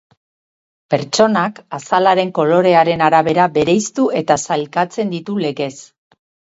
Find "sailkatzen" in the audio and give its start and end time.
4.49-5.17